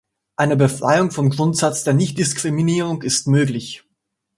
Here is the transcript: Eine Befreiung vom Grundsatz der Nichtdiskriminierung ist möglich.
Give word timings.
Eine 0.35 0.55
Befreiung 0.57 1.11
vom 1.11 1.29
Grundsatz 1.29 1.83
der 1.83 1.93
Nichtdiskriminierung 1.93 3.03
ist 3.03 3.27
möglich. 3.27 3.83